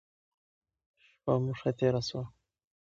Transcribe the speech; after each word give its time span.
شپه 1.05 1.33
مو 1.43 1.51
ښه 1.59 1.71
تیره 1.77 2.01
شوه. 2.07 2.23